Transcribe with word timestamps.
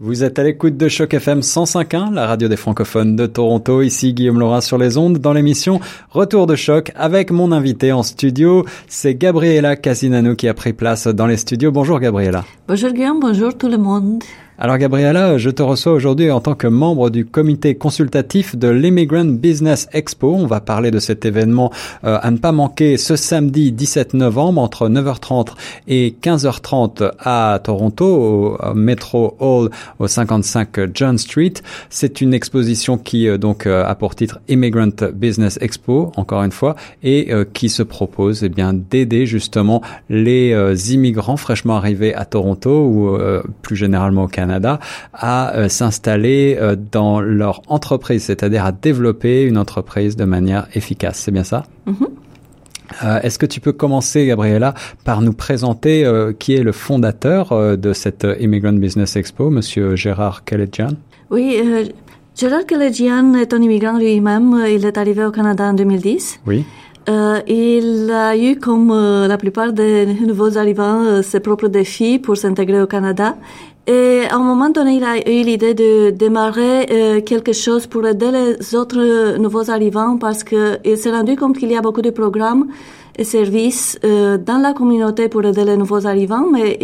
Vous 0.00 0.22
êtes 0.22 0.38
à 0.38 0.44
l'écoute 0.44 0.76
de 0.76 0.86
Choc 0.86 1.12
FM 1.12 1.40
105.1, 1.40 2.14
la 2.14 2.28
radio 2.28 2.46
des 2.46 2.56
francophones 2.56 3.16
de 3.16 3.26
Toronto. 3.26 3.82
Ici 3.82 4.14
Guillaume 4.14 4.38
Laura 4.38 4.60
sur 4.60 4.78
les 4.78 4.96
ondes 4.96 5.18
dans 5.18 5.32
l'émission 5.32 5.80
Retour 6.10 6.46
de 6.46 6.54
choc 6.54 6.92
avec 6.94 7.32
mon 7.32 7.50
invité 7.50 7.90
en 7.90 8.04
studio. 8.04 8.64
C'est 8.86 9.16
Gabriela 9.16 9.74
Casinano 9.74 10.36
qui 10.36 10.46
a 10.46 10.54
pris 10.54 10.72
place 10.72 11.08
dans 11.08 11.26
les 11.26 11.36
studios. 11.36 11.72
Bonjour 11.72 11.98
Gabriela. 11.98 12.44
Bonjour 12.68 12.92
Guillaume, 12.92 13.18
bonjour 13.18 13.58
tout 13.58 13.66
le 13.66 13.76
monde. 13.76 14.22
Alors 14.60 14.76
Gabriela, 14.76 15.38
je 15.38 15.50
te 15.50 15.62
reçois 15.62 15.92
aujourd'hui 15.92 16.32
en 16.32 16.40
tant 16.40 16.56
que 16.56 16.66
membre 16.66 17.10
du 17.10 17.24
comité 17.24 17.76
consultatif 17.76 18.56
de 18.56 18.66
l'Immigrant 18.66 19.24
Business 19.24 19.88
Expo. 19.92 20.34
On 20.34 20.46
va 20.46 20.60
parler 20.60 20.90
de 20.90 20.98
cet 20.98 21.24
événement 21.24 21.70
euh, 22.02 22.18
à 22.20 22.32
ne 22.32 22.38
pas 22.38 22.50
manquer 22.50 22.96
ce 22.96 23.14
samedi 23.14 23.70
17 23.70 24.14
novembre 24.14 24.60
entre 24.60 24.88
9h30 24.88 25.50
et 25.86 26.16
15h30 26.20 27.12
à 27.20 27.60
Toronto 27.62 28.04
au 28.04 28.74
Metro 28.74 29.36
Hall 29.38 29.70
au 30.00 30.08
55 30.08 30.92
John 30.92 31.18
Street. 31.18 31.54
C'est 31.88 32.20
une 32.20 32.34
exposition 32.34 32.98
qui 32.98 33.28
euh, 33.28 33.38
donc 33.38 33.64
euh, 33.64 33.86
a 33.86 33.94
pour 33.94 34.16
titre 34.16 34.40
Immigrant 34.48 34.88
Business 35.14 35.56
Expo 35.60 36.10
encore 36.16 36.42
une 36.42 36.50
fois 36.50 36.74
et 37.04 37.30
qui 37.52 37.68
se 37.68 37.84
propose 37.84 38.42
eh 38.42 38.48
bien 38.48 38.72
d'aider 38.72 39.24
justement 39.24 39.82
les 40.08 40.52
immigrants 40.92 41.36
fraîchement 41.36 41.76
arrivés 41.76 42.12
à 42.14 42.24
Toronto 42.24 42.70
ou 42.70 43.18
plus 43.62 43.76
généralement 43.76 44.24
au 44.24 44.28
Canada 44.28 44.47
Canada 44.48 44.80
à 45.12 45.54
euh, 45.54 45.68
s'installer 45.68 46.56
euh, 46.58 46.74
dans 46.90 47.20
leur 47.20 47.60
entreprise, 47.68 48.24
c'est-à-dire 48.24 48.64
à 48.64 48.72
développer 48.72 49.42
une 49.42 49.58
entreprise 49.58 50.16
de 50.16 50.24
manière 50.24 50.66
efficace. 50.74 51.18
C'est 51.18 51.30
bien 51.30 51.44
ça? 51.44 51.64
Mm-hmm. 51.86 52.06
euh, 53.04 53.20
Est-ce 53.20 53.38
que 53.38 53.44
tu 53.44 53.60
peux 53.60 53.72
commencer, 53.72 54.26
Gabriela, 54.26 54.72
par 55.04 55.20
nous 55.20 55.34
présenter 55.34 56.10
qui 56.38 56.54
est 56.54 56.62
le 56.62 56.72
fondateur 56.72 57.76
de 57.76 57.92
cette 57.92 58.26
Immigrant 58.40 58.72
Business 58.72 59.16
Expo, 59.16 59.50
Monsieur 59.50 59.96
Gérard 59.96 60.44
Kelledjian 60.44 60.94
Oui, 61.30 61.60
Gérard 62.34 62.64
Kelledjian 62.66 63.34
est 63.34 63.52
un 63.52 63.60
immigrant 63.60 63.98
lui-même. 63.98 64.64
Il 64.68 64.86
est 64.86 64.96
arrivé 64.96 65.24
au 65.24 65.30
Canada 65.30 65.64
en 65.64 65.74
2010. 65.74 66.40
Oui. 66.46 66.64
il 67.46 68.10
a 68.10 68.36
eu, 68.36 68.56
comme 68.56 68.92
la 69.28 69.36
plupart 69.36 69.72
des 69.72 70.06
nouveaux 70.30 70.56
arrivants, 70.56 71.22
ses 71.22 71.40
propres 71.40 71.68
défis 71.68 72.18
pour 72.18 72.36
s'intégrer 72.36 72.80
au 72.80 72.86
Canada. 72.86 73.36
Et 73.88 74.24
à 74.28 74.36
un 74.36 74.40
moment 74.40 74.68
donné, 74.68 74.96
il 74.96 75.04
a 75.04 75.16
eu 75.16 75.42
l'idée 75.44 75.72
de 75.72 76.10
démarrer 76.10 76.86
euh, 76.90 77.22
quelque 77.22 77.54
chose 77.54 77.86
pour 77.86 78.06
aider 78.06 78.30
les 78.30 78.74
autres 78.74 79.38
nouveaux 79.38 79.70
arrivants 79.70 80.18
parce 80.18 80.44
qu'il 80.44 80.96
s'est 80.96 81.10
rendu 81.10 81.36
compte 81.36 81.56
qu'il 81.56 81.72
y 81.72 81.76
a 81.76 81.80
beaucoup 81.80 82.02
de 82.02 82.10
programmes 82.10 82.66
et 83.18 83.24
services 83.24 83.98
euh, 84.04 84.36
dans 84.38 84.58
la 84.58 84.72
communauté 84.74 85.28
pour 85.28 85.42
aider 85.44 85.64
les 85.64 85.78
nouveaux 85.78 86.06
arrivants, 86.06 86.46
mais 86.50 86.78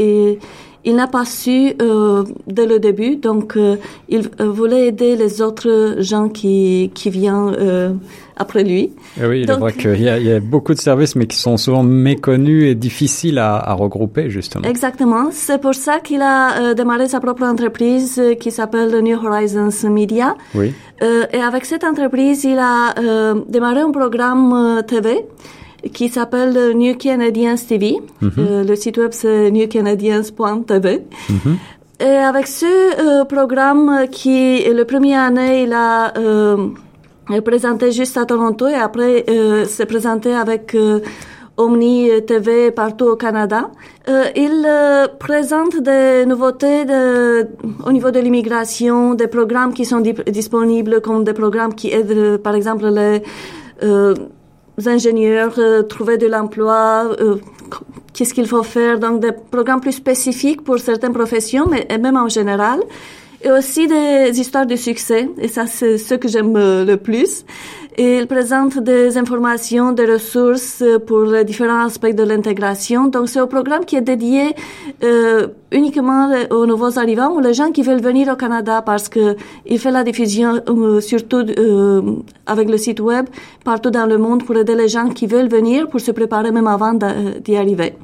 il, 0.84 0.96
n'a 0.96 1.06
pas 1.06 1.24
su 1.24 1.74
euh, 1.80 2.24
dès 2.46 2.66
le 2.66 2.78
début, 2.78 3.16
donc 3.16 3.56
euh, 3.56 3.76
il 4.08 4.28
voulait 4.40 4.88
aider 4.88 5.14
les 5.14 5.40
autres 5.40 5.96
gens 5.98 6.28
qui, 6.28 6.90
qui 6.94 7.10
viennent 7.10 8.00
après 8.36 8.64
lui. 8.64 8.92
Et 9.20 9.26
oui, 9.26 9.42
il 9.42 9.50
est 9.50 9.56
vrai 9.56 9.72
qu'il 9.72 10.00
y, 10.00 10.04
y, 10.04 10.32
a 10.32 10.40
beaucoup 10.40 10.74
de 10.74 10.78
services, 10.78 11.14
mais 11.16 11.26
qui 11.26 11.36
sont 11.36 11.56
souvent 11.56 11.82
méconnus 11.82 12.64
et 12.64 12.74
difficiles 12.74 13.38
à, 13.38 13.56
à 13.56 13.74
regrouper, 13.74 14.30
justement. 14.30 14.68
Exactement. 14.68 15.28
C'est 15.30 15.60
pour 15.60 15.74
ça 15.74 16.00
qu'il 16.00 16.22
a 16.22 16.60
euh, 16.60 16.74
démarré 16.74 17.08
sa 17.08 17.20
propre 17.20 17.44
entreprise 17.44 18.18
euh, 18.18 18.34
qui 18.34 18.50
s'appelle 18.50 18.98
New 19.00 19.16
Horizons 19.24 19.88
Media. 19.90 20.34
Oui. 20.54 20.72
Euh, 21.02 21.26
et 21.32 21.40
avec 21.40 21.64
cette 21.64 21.84
entreprise, 21.84 22.44
il 22.44 22.58
a 22.58 22.94
démarré 23.48 23.80
un 23.80 23.90
programme 23.90 24.82
TV 24.86 25.24
qui 25.92 26.08
s'appelle 26.08 26.72
New 26.74 26.94
Canadians 26.96 27.56
TV. 27.68 27.96
Mm 28.20 28.28
le 28.68 28.74
site 28.74 28.96
web, 28.98 29.10
c'est 29.12 29.50
newcanadians.tv. 29.50 31.02
Mm 31.28 31.34
-hmm. 31.34 31.56
Et 32.00 32.16
avec 32.30 32.46
ce 32.46 33.24
programme 33.24 34.06
qui, 34.10 34.64
le 34.80 34.84
premier 34.84 35.16
année, 35.28 35.62
il 35.64 35.72
a 35.72 36.12
elle 37.32 37.42
présentait 37.42 37.92
juste 37.92 38.16
à 38.16 38.24
Toronto 38.24 38.66
et 38.68 38.74
après 38.74 39.24
euh, 39.28 39.66
présenté 39.86 40.34
avec 40.34 40.74
euh, 40.74 41.00
Omni 41.56 42.10
TV 42.26 42.70
partout 42.72 43.06
au 43.06 43.16
Canada. 43.16 43.70
Euh, 44.08 44.24
il 44.34 44.64
euh, 44.66 45.06
présente 45.18 45.80
des 45.80 46.26
nouveautés 46.26 46.84
de, 46.84 47.46
au 47.86 47.92
niveau 47.92 48.10
de 48.10 48.18
l'immigration, 48.18 49.14
des 49.14 49.28
programmes 49.28 49.72
qui 49.72 49.84
sont 49.84 50.00
disponibles 50.00 51.00
comme 51.00 51.22
des 51.22 51.32
programmes 51.32 51.74
qui 51.74 51.92
aident 51.92 52.10
euh, 52.10 52.38
par 52.38 52.54
exemple 52.54 52.88
les 52.88 53.22
ingénieurs 54.86 55.58
trouver 55.88 56.16
de 56.16 56.26
l'emploi, 56.26 57.10
qu'est-ce 58.12 58.34
qu'il 58.34 58.46
faut 58.46 58.62
faire, 58.62 58.98
donc 58.98 59.20
des 59.20 59.32
programmes 59.32 59.80
plus 59.80 59.92
spécifiques 59.92 60.64
pour 60.64 60.78
certaines 60.78 61.12
professions, 61.12 61.66
mais 61.70 61.86
même 61.98 62.16
en 62.16 62.28
général 62.28 62.80
et 63.44 63.50
aussi 63.50 63.86
des 63.86 64.40
histoires 64.40 64.66
de 64.66 64.76
succès, 64.76 65.28
et 65.38 65.48
ça 65.48 65.66
c'est 65.66 65.98
ce 65.98 66.14
que 66.14 66.28
j'aime 66.28 66.56
euh, 66.56 66.84
le 66.84 66.96
plus. 66.96 67.44
Et 67.96 68.18
il 68.18 68.26
présente 68.26 68.78
des 68.78 69.16
informations, 69.18 69.92
des 69.92 70.06
ressources 70.06 70.82
euh, 70.82 70.98
pour 70.98 71.20
les 71.20 71.44
différents 71.44 71.84
aspects 71.84 72.14
de 72.20 72.24
l'intégration. 72.24 73.06
Donc 73.06 73.28
c'est 73.28 73.38
un 73.38 73.46
programme 73.46 73.84
qui 73.84 73.94
est 73.94 74.00
dédié 74.00 74.56
euh, 75.04 75.46
uniquement 75.70 76.28
aux 76.50 76.66
nouveaux 76.66 76.98
arrivants 76.98 77.32
ou 77.36 77.40
les 77.40 77.54
gens 77.54 77.70
qui 77.70 77.82
veulent 77.82 78.00
venir 78.02 78.32
au 78.32 78.36
Canada 78.36 78.82
parce 78.82 79.08
que 79.08 79.36
il 79.64 79.78
fait 79.78 79.92
la 79.92 80.02
diffusion 80.02 80.60
euh, 80.68 81.00
surtout 81.00 81.44
euh, 81.46 82.02
avec 82.46 82.68
le 82.68 82.78
site 82.78 82.98
web 82.98 83.26
partout 83.64 83.90
dans 83.90 84.06
le 84.06 84.18
monde 84.18 84.44
pour 84.44 84.56
aider 84.56 84.74
les 84.74 84.88
gens 84.88 85.08
qui 85.10 85.26
veulent 85.26 85.48
venir 85.48 85.88
pour 85.88 86.00
se 86.00 86.10
préparer 86.10 86.50
même 86.50 86.66
avant 86.66 86.94
d'y 86.94 87.56
arriver. 87.56 87.94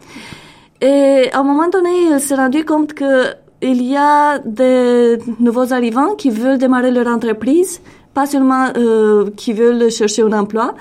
Et 0.81 1.31
à 1.33 1.41
un 1.41 1.43
moment 1.43 1.69
donné, 1.69 1.91
il 2.13 2.21
s'est 2.21 2.37
rendu 2.37 2.65
compte 2.65 2.95
que 2.95 3.35
il 3.63 3.83
y 3.83 3.97
a 3.97 4.39
des 4.39 5.19
nouveaux 5.39 5.73
arrivants 5.73 6.15
qui 6.15 6.31
veulent 6.31 6.59
démarrer 6.59 6.91
leur 6.91 7.07
entreprise, 7.07 7.81
pas 8.15 8.27
seulement 8.27 8.69
euh, 8.77 9.31
qui 9.37 9.53
veulent 9.53 9.91
chercher 9.91 10.23
un 10.23 10.33
emploi. 10.33 10.75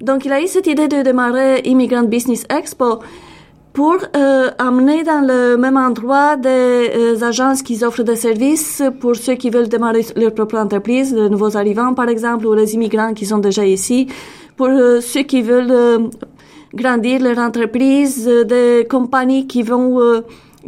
Donc, 0.00 0.24
il 0.24 0.32
a 0.32 0.40
eu 0.40 0.46
cette 0.46 0.66
idée 0.66 0.88
de 0.88 1.02
démarrer 1.02 1.60
Immigrant 1.64 2.04
Business 2.04 2.44
Expo 2.48 3.00
pour 3.76 3.98
euh, 4.16 4.50
amener 4.58 5.02
dans 5.02 5.20
le 5.20 5.58
même 5.58 5.76
endroit 5.76 6.36
des 6.36 6.48
euh, 6.96 7.22
agences 7.22 7.60
qui 7.62 7.84
offrent 7.84 8.04
des 8.04 8.16
services 8.16 8.82
pour 9.00 9.16
ceux 9.16 9.34
qui 9.34 9.50
veulent 9.50 9.68
démarrer 9.68 10.00
leur 10.16 10.32
propre 10.32 10.56
entreprise, 10.56 11.14
les 11.14 11.28
nouveaux 11.28 11.58
arrivants 11.58 11.92
par 11.92 12.08
exemple, 12.08 12.46
ou 12.46 12.54
les 12.54 12.72
immigrants 12.74 13.12
qui 13.12 13.26
sont 13.26 13.36
déjà 13.36 13.66
ici, 13.66 14.06
pour 14.56 14.68
euh, 14.68 15.02
ceux 15.02 15.24
qui 15.24 15.42
veulent 15.42 15.70
euh, 15.70 15.98
grandir 16.72 17.20
leur 17.20 17.38
entreprise, 17.38 18.26
des 18.26 18.86
compagnies 18.88 19.46
qui 19.46 19.62
vont 19.62 20.22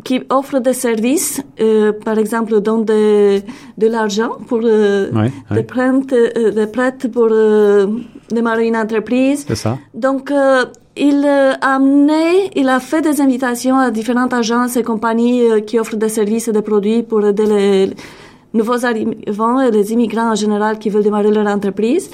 qui 0.04 0.20
offre 0.30 0.58
des 0.60 0.72
services, 0.72 1.42
euh, 1.60 1.92
par 1.92 2.18
exemple, 2.18 2.60
donnent 2.60 2.84
de, 2.84 3.40
de 3.76 3.86
l'argent 3.86 4.32
pour 4.46 4.60
euh, 4.62 5.10
des, 5.50 5.62
Prêts, 5.62 5.90
euh, 5.90 6.50
des 6.52 6.66
prêts 6.66 6.94
pour 7.12 7.28
euh, 7.30 7.86
démarrer 8.30 8.66
une 8.68 8.76
entreprise. 8.76 9.44
C'est 9.48 9.56
ça. 9.56 9.78
Donc, 9.94 10.30
euh, 10.30 10.64
il 10.96 11.24
a 11.24 11.52
amené, 11.62 12.50
il 12.54 12.68
a 12.68 12.80
fait 12.80 13.02
des 13.02 13.20
invitations 13.20 13.76
à 13.78 13.90
différentes 13.90 14.32
agences 14.32 14.76
et 14.76 14.82
compagnies 14.82 15.42
qui 15.66 15.78
offrent 15.78 15.96
des 15.96 16.08
services 16.08 16.48
et 16.48 16.52
des 16.52 16.62
produits 16.62 17.02
pour 17.02 17.24
aider 17.24 17.46
les 17.46 17.90
nouveaux 18.52 18.84
arrivants 18.84 19.60
et 19.60 19.70
les 19.70 19.92
immigrants 19.92 20.32
en 20.32 20.34
général 20.34 20.78
qui 20.78 20.90
veulent 20.90 21.04
démarrer 21.04 21.30
leur 21.30 21.46
entreprise. 21.46 22.10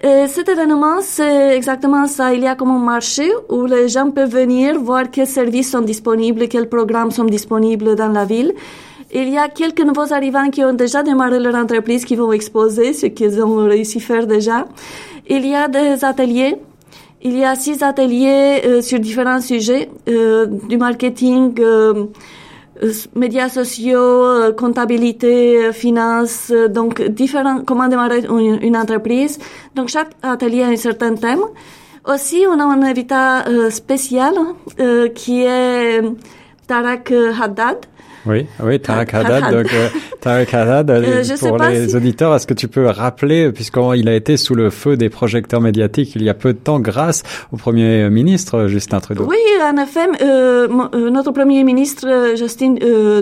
Et 0.00 0.28
cet 0.28 0.48
événement, 0.48 1.00
c'est 1.00 1.56
exactement 1.56 2.06
ça. 2.06 2.32
Il 2.32 2.42
y 2.42 2.46
a 2.46 2.54
comme 2.54 2.70
un 2.70 2.78
marché 2.78 3.28
où 3.48 3.66
les 3.66 3.88
gens 3.88 4.10
peuvent 4.12 4.30
venir 4.30 4.78
voir 4.80 5.10
quels 5.10 5.26
services 5.26 5.72
sont 5.72 5.80
disponibles, 5.80 6.46
quels 6.46 6.68
programmes 6.68 7.10
sont 7.10 7.24
disponibles 7.24 7.96
dans 7.96 8.12
la 8.12 8.24
ville. 8.24 8.54
Il 9.12 9.28
y 9.28 9.36
a 9.36 9.48
quelques 9.48 9.80
nouveaux 9.80 10.12
arrivants 10.12 10.50
qui 10.50 10.62
ont 10.62 10.72
déjà 10.72 11.02
démarré 11.02 11.40
leur 11.40 11.56
entreprise 11.56 12.04
qui 12.04 12.14
vont 12.14 12.30
exposer 12.30 12.92
ce 12.92 13.06
qu'ils 13.06 13.42
ont 13.42 13.56
réussi 13.66 13.98
à 13.98 14.00
faire 14.00 14.26
déjà. 14.28 14.68
Il 15.28 15.44
y 15.44 15.54
a 15.56 15.66
des 15.66 16.04
ateliers. 16.04 16.56
Il 17.22 17.36
y 17.36 17.44
a 17.44 17.56
six 17.56 17.82
ateliers 17.82 18.62
euh, 18.64 18.80
sur 18.80 19.00
différents 19.00 19.40
sujets, 19.40 19.90
euh, 20.08 20.46
du 20.46 20.76
marketing, 20.76 21.54
euh, 21.58 21.64
euh, 21.64 22.04
médias 23.14 23.48
sociaux, 23.48 24.24
euh, 24.24 24.52
comptabilité, 24.52 25.66
euh, 25.66 25.72
finance, 25.72 26.52
donc 26.70 27.02
différents, 27.02 27.62
comment 27.64 27.88
démarrer 27.88 28.24
une, 28.26 28.76
entreprise. 28.76 29.38
Donc 29.74 29.88
chaque 29.88 30.10
atelier 30.22 30.62
a 30.62 30.68
un 30.68 30.76
certain 30.76 31.14
thème. 31.14 31.40
Aussi, 32.06 32.44
on 32.48 32.58
a 32.58 32.64
un 32.64 32.82
invité 32.82 33.14
spécial 33.70 34.32
qui 35.14 35.42
est 35.42 36.00
Tarak 36.66 37.12
Haddad. 37.12 37.84
Oui, 38.26 38.46
oui, 38.62 38.80
Tarek 38.80 39.14
Haddad. 39.14 39.52
Donc, 39.52 39.72
euh, 39.72 39.88
Tarek 40.20 40.52
Haddad, 40.52 40.90
euh, 40.90 41.22
pour 41.38 41.58
les 41.58 41.94
auditeurs, 41.94 42.34
est-ce 42.34 42.46
que 42.46 42.54
tu 42.54 42.68
peux 42.68 42.86
rappeler, 42.86 43.52
puisqu'il 43.52 44.08
a 44.08 44.14
été 44.14 44.36
sous 44.36 44.54
le 44.54 44.70
feu 44.70 44.96
des 44.96 45.08
projecteurs 45.08 45.60
médiatiques 45.60 46.14
il 46.14 46.22
y 46.22 46.28
a 46.28 46.34
peu 46.34 46.52
de 46.52 46.58
temps 46.58 46.80
grâce 46.80 47.22
au 47.52 47.56
Premier 47.56 48.10
ministre 48.10 48.66
Justin 48.66 49.00
Trudeau 49.00 49.24
Oui, 49.26 49.36
en 49.62 49.76
effet, 49.80 50.06
euh, 50.22 50.68
euh 50.94 51.10
notre 51.10 51.32
Premier 51.32 51.64
ministre 51.64 52.34
Justin 52.36 52.76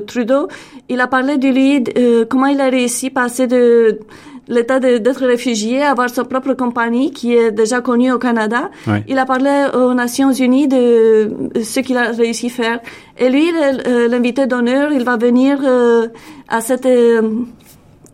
Trudeau, 0.07 0.49
il 0.89 1.01
a 1.01 1.07
parlé 1.07 1.39
de 1.39 1.49
lui, 1.49 1.85
comment 2.29 2.47
il 2.47 2.61
a 2.61 2.69
réussi 2.69 3.09
à 3.09 3.11
passer 3.11 3.47
de 3.47 4.01
l'état 4.49 4.79
d'être 4.81 5.27
réfugié, 5.27 5.83
avoir 5.83 6.09
sa 6.11 6.25
propre 6.25 6.55
compagnie 6.55 7.11
qui 7.11 7.35
est 7.35 7.51
déjà 7.51 7.81
connue 7.81 8.13
au 8.13 8.19
Canada. 8.19 8.71
Il 9.09 9.19
a 9.19 9.27
parlé 9.27 9.67
aux 9.75 9.95
Nations 9.95 10.33
Unies 10.33 10.69
de 10.69 11.31
ce 11.63 11.81
qu'il 11.81 11.97
a 11.97 12.13
réussi 12.13 12.47
à 12.47 12.51
faire. 12.51 12.81
Et 13.19 13.29
lui, 13.29 13.49
euh, 13.53 14.09
l'invité 14.09 14.47
d'honneur, 14.47 14.93
il 14.93 15.05
va 15.05 15.17
venir 15.17 15.59
euh, 15.65 16.09
à 16.49 16.61
cette 16.61 16.87
euh, 16.87 17.23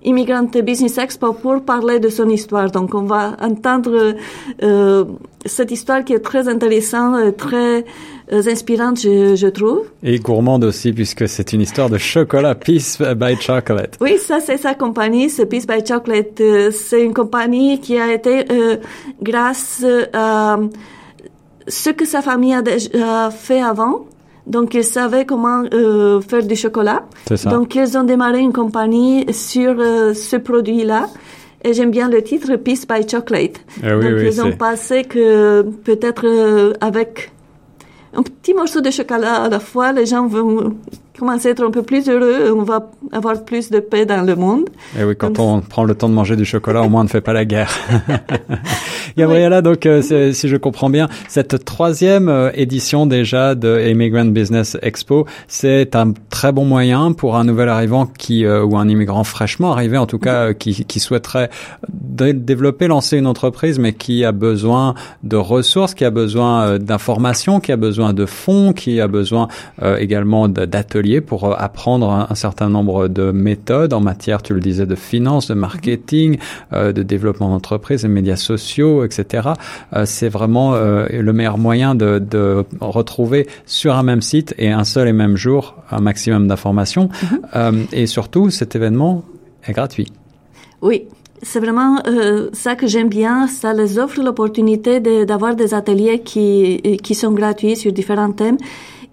Immigrant 0.05 0.49
Business 0.63 0.99
Expo 0.99 1.33
pour 1.33 1.63
parler 1.63 2.01
de 2.01 2.09
son 2.09 2.29
histoire. 2.29 2.71
Donc, 2.71 2.95
on 2.95 3.03
va 3.03 3.37
entendre 3.41 4.15
euh, 4.63 5.05
cette 5.47 5.71
histoire 5.71 6.05
qui 6.05 6.13
est 6.13 6.21
très 6.21 6.49
intéressante, 6.49 7.37
très 7.37 7.85
euh, 8.33 8.43
inspirante, 8.47 9.01
je, 9.01 9.35
je 9.37 9.47
trouve. 9.47 9.83
Et 10.03 10.19
gourmande 10.19 10.65
aussi, 10.65 10.93
puisque 10.93 11.29
c'est 11.29 11.53
une 11.53 11.61
histoire 11.61 11.91
de 11.91 11.99
chocolat 11.99 12.55
Peace 12.55 12.99
by 13.17 13.37
Chocolate. 13.41 13.99
Oui, 14.01 14.19
ça 14.19 14.41
c'est 14.41 14.57
sa 14.57 14.75
compagnie, 14.75 15.29
c'est 15.31 15.47
Peace 15.47 15.67
by 15.67 15.85
Chocolate. 15.87 16.41
Euh, 16.41 16.71
C'est 16.71 17.05
une 17.05 17.15
compagnie 17.15 17.81
qui 17.81 17.99
a 17.99 18.13
été 18.13 18.45
euh, 18.51 18.77
grâce 19.21 19.85
à 20.13 20.59
ce 21.69 21.91
que 21.91 22.05
sa 22.05 22.23
famille 22.23 22.55
a 22.55 22.63
déjà 22.63 23.31
fait 23.31 23.61
avant. 23.61 24.07
Donc, 24.47 24.75
ils 24.75 24.85
savaient 24.85 25.25
comment 25.25 25.62
euh, 25.73 26.21
faire 26.21 26.43
du 26.43 26.56
chocolat. 26.56 27.05
Ça. 27.35 27.50
Donc, 27.50 27.75
ils 27.75 27.97
ont 27.97 28.05
démarré 28.05 28.41
une 28.41 28.53
compagnie 28.53 29.33
sur 29.33 29.77
euh, 29.79 30.15
ce 30.15 30.37
produit-là. 30.37 31.09
Et 31.65 31.75
j'aime 31.75 31.93
bien 31.93 32.09
le 32.09 32.23
titre 32.23 32.56
Peace 32.56 32.85
by 32.89 33.09
Chocolate. 33.09 33.61
Ah 33.83 33.97
oui, 33.97 34.05
Donc, 34.05 34.15
oui, 34.19 34.27
ils 34.27 34.43
ont 34.43 34.53
pensé 34.53 35.05
que 35.05 35.62
peut-être 35.62 36.27
euh, 36.27 36.73
avec 36.81 37.31
un 38.15 38.23
petit 38.23 38.53
morceau 38.53 38.81
de 38.81 38.91
chocolat 38.91 39.44
à 39.44 39.49
la 39.49 39.61
fois, 39.61 39.93
les 39.93 40.06
gens 40.06 40.27
vont 40.27 40.77
commencer 41.19 41.49
à 41.49 41.50
être 41.53 41.62
un 41.62 41.70
peu 41.70 41.82
plus 41.82 42.09
heureux 42.09 42.53
on 42.56 42.62
va 42.62 42.91
avoir 43.12 43.44
plus 43.44 43.70
de 43.70 43.81
paix 43.81 44.06
dans 44.06 44.23
le 44.26 44.35
monde. 44.37 44.64
Et 44.99 45.05
oui, 45.05 45.14
quand 45.17 45.38
on 45.38 45.61
prend 45.61 45.85
le 45.85 45.94
temps 45.94 46.09
de 46.09 46.14
manger 46.14 46.37
du 46.37 46.44
chocolat, 46.44 46.82
au 46.82 46.88
moins 46.88 47.03
on 47.03 47.05
ne 47.05 47.09
fait 47.09 47.20
pas 47.20 47.32
la 47.32 47.44
guerre. 47.44 47.70
Gabriella, 49.17 49.61
donc 49.62 49.85
euh, 49.87 50.00
si 50.32 50.49
je 50.49 50.56
comprends 50.56 50.88
bien, 50.91 51.09
cette 51.29 51.64
troisième 51.64 52.29
euh, 52.29 52.50
édition 52.55 53.05
déjà 53.06 53.55
de 53.55 53.88
Immigrant 53.91 54.25
Business 54.26 54.76
Expo, 54.81 55.26
c'est 55.49 55.94
un 55.97 56.12
très 56.31 56.53
bon 56.53 56.64
moyen 56.64 57.12
pour 57.12 57.37
un 57.37 57.44
nouvel 57.44 57.69
arrivant 57.69 58.06
qui 58.06 58.44
euh, 58.47 58.65
ou 58.65 58.76
un 58.79 58.88
immigrant 58.88 59.25
fraîchement 59.25 59.73
arrivé, 59.73 59.99
en 59.99 60.06
tout 60.06 60.19
cas, 60.19 60.55
qui, 60.55 60.85
qui 60.87 61.00
souhaiterait 61.00 61.50
dé- 61.93 62.32
développer, 62.32 62.87
lancer 62.87 63.19
une 63.19 63.26
entreprise, 63.26 63.79
mais 63.79 63.93
qui 63.93 64.25
a 64.25 64.32
besoin 64.32 64.94
de 65.23 65.37
ressources, 65.37 65.94
qui 65.94 66.05
a 66.05 66.11
besoin 66.11 66.79
d'informations, 66.79 67.61
qui 67.61 67.73
a 67.73 67.76
besoin 67.76 68.12
de 68.15 68.25
fonds, 68.26 68.73
qui 68.73 69.00
a 69.00 69.08
besoin 69.08 69.49
également 69.99 70.49
d- 70.49 70.67
pour 71.21 71.45
euh, 71.45 71.55
apprendre 71.59 72.11
un, 72.11 72.27
un 72.31 72.35
certain 72.35 72.69
nombre 72.69 73.09
de 73.09 73.31
méthodes 73.33 73.93
en 73.93 74.01
matière, 74.01 74.43
tu 74.43 74.55
le 74.55 74.61
disais, 74.61 74.87
de 74.87 74.95
finance, 74.95 75.49
de 75.49 75.55
marketing, 75.55 76.39
euh, 76.73 76.93
de 76.93 77.03
développement 77.03 77.49
d'entreprise, 77.51 78.03
de 78.03 78.09
médias 78.09 78.37
sociaux, 78.37 79.05
etc. 79.05 79.51
Euh, 79.95 80.05
c'est 80.07 80.29
vraiment 80.29 80.75
euh, 80.75 81.07
le 81.11 81.33
meilleur 81.33 81.59
moyen 81.59 81.95
de, 81.95 82.19
de 82.19 82.65
retrouver 82.81 83.47
sur 83.67 83.95
un 83.95 84.03
même 84.03 84.23
site 84.23 84.55
et 84.59 84.71
un 84.71 84.85
seul 84.85 85.09
et 85.09 85.13
même 85.13 85.37
jour 85.37 85.77
un 85.91 86.01
maximum 86.01 86.49
d'informations. 86.49 87.09
Euh, 87.57 87.85
et 87.93 88.07
surtout, 88.07 88.51
cet 88.51 88.77
événement 88.77 89.25
est 89.67 89.73
gratuit. 89.73 90.11
Oui, 90.81 91.05
c'est 91.43 91.61
vraiment 91.61 92.01
euh, 92.07 92.49
ça 92.53 92.75
que 92.77 92.87
j'aime 92.87 93.09
bien. 93.09 93.47
Ça 93.49 93.73
les 93.75 93.99
offre 93.99 94.23
l'opportunité 94.23 95.01
de- 95.01 95.25
d'avoir 95.25 95.55
des 95.57 95.75
ateliers 95.75 96.21
qui, 96.21 96.81
qui 97.03 97.15
sont 97.15 97.33
gratuits 97.33 97.77
sur 97.77 97.93
différents 97.93 98.33
thèmes. 98.33 98.57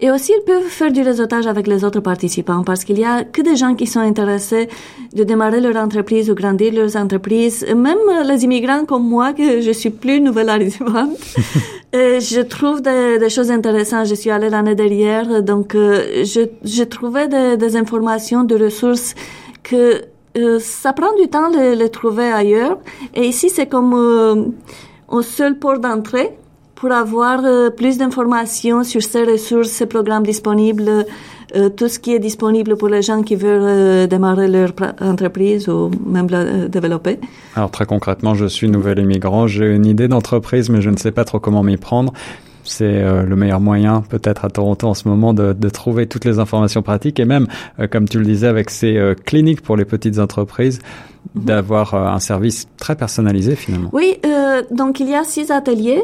Et 0.02 0.10
aussi, 0.10 0.32
ils 0.32 0.44
peuvent 0.44 0.62
faire 0.64 0.90
du 0.90 1.02
réseautage 1.02 1.46
avec 1.46 1.66
les 1.66 1.84
autres 1.84 2.00
participants 2.00 2.64
parce 2.64 2.84
qu'il 2.84 2.98
y 2.98 3.04
a 3.04 3.22
que 3.22 3.42
des 3.42 3.54
gens 3.54 3.74
qui 3.74 3.86
sont 3.86 4.00
intéressés 4.00 4.68
de 5.14 5.24
démarrer 5.24 5.60
leur 5.60 5.76
entreprise 5.76 6.30
ou 6.30 6.34
grandir 6.34 6.72
leurs 6.72 6.96
entreprises. 6.96 7.66
Même 7.76 7.98
les 8.26 8.44
immigrants 8.44 8.86
comme 8.86 9.06
moi, 9.06 9.34
que 9.34 9.60
je 9.60 9.70
suis 9.70 9.90
plus 9.90 10.20
nouvelle 10.20 10.48
arrivante, 10.48 11.18
euh, 11.94 12.18
je 12.18 12.40
trouve 12.40 12.80
des, 12.80 13.18
des 13.18 13.28
choses 13.28 13.50
intéressantes. 13.50 14.06
Je 14.06 14.14
suis 14.14 14.30
allée 14.30 14.48
l'année 14.48 14.74
dernière, 14.74 15.42
donc 15.42 15.74
euh, 15.74 16.24
je, 16.24 16.48
je 16.64 16.82
trouvais 16.84 17.28
des, 17.28 17.58
des 17.58 17.76
informations, 17.76 18.44
des 18.44 18.56
ressources 18.56 19.14
que 19.62 20.02
euh, 20.36 20.58
ça 20.60 20.92
prend 20.92 21.12
du 21.20 21.28
temps 21.28 21.50
de 21.50 21.74
les 21.74 21.90
trouver 21.90 22.30
ailleurs. 22.30 22.78
Et 23.14 23.26
ici, 23.26 23.50
c'est 23.50 23.66
comme 23.66 23.94
euh, 23.94 24.44
un 25.10 25.22
seul 25.22 25.58
port 25.58 25.78
d'entrée 25.78 26.30
pour 26.80 26.92
avoir 26.92 27.44
euh, 27.44 27.68
plus 27.68 27.98
d'informations 27.98 28.82
sur 28.84 29.02
ces 29.02 29.24
ressources, 29.24 29.68
ces 29.68 29.84
programmes 29.84 30.24
disponibles, 30.24 31.04
euh, 31.54 31.68
tout 31.68 31.88
ce 31.88 31.98
qui 31.98 32.14
est 32.14 32.18
disponible 32.18 32.76
pour 32.78 32.88
les 32.88 33.02
gens 33.02 33.22
qui 33.22 33.36
veulent 33.36 33.62
euh, 33.62 34.06
démarrer 34.06 34.48
leur 34.48 34.72
entreprise 35.02 35.68
ou 35.68 35.90
même 36.06 36.28
la 36.30 36.68
développer. 36.68 37.18
Alors 37.54 37.70
très 37.70 37.84
concrètement, 37.84 38.34
je 38.34 38.46
suis 38.46 38.68
nouvel 38.68 38.98
immigrant, 38.98 39.46
j'ai 39.46 39.74
une 39.74 39.84
idée 39.84 40.08
d'entreprise, 40.08 40.70
mais 40.70 40.80
je 40.80 40.88
ne 40.88 40.96
sais 40.96 41.12
pas 41.12 41.24
trop 41.24 41.38
comment 41.38 41.62
m'y 41.62 41.76
prendre. 41.76 42.14
C'est 42.64 43.02
le 43.02 43.36
meilleur 43.36 43.58
moyen, 43.58 44.02
peut-être 44.02 44.44
à 44.44 44.50
Toronto 44.50 44.86
en 44.86 44.94
ce 44.94 45.08
moment, 45.08 45.32
de, 45.32 45.54
de 45.54 45.68
trouver 45.70 46.06
toutes 46.06 46.26
les 46.26 46.38
informations 46.38 46.82
pratiques 46.82 47.18
et 47.18 47.24
même, 47.24 47.46
comme 47.90 48.06
tu 48.06 48.18
le 48.18 48.24
disais, 48.24 48.46
avec 48.46 48.68
ces 48.68 49.14
cliniques 49.24 49.62
pour 49.62 49.76
les 49.78 49.86
petites 49.86 50.18
entreprises, 50.18 50.78
d'avoir 51.34 51.94
euh, 51.94 52.06
un 52.06 52.18
service 52.18 52.68
très 52.76 52.96
personnalisé 52.96 53.56
finalement. 53.56 53.90
Oui, 53.92 54.16
donc 54.70 55.00
il 55.00 55.08
y 55.08 55.14
a 55.14 55.24
six 55.24 55.50
ateliers. 55.50 56.02